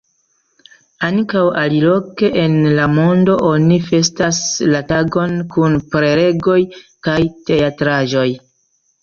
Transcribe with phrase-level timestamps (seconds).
[1.07, 4.41] Ankaŭ aliloke en la mondo oni festas
[4.73, 6.59] la tagon kun prelegoj
[7.09, 7.19] kaj
[7.53, 8.27] teatraĵoj.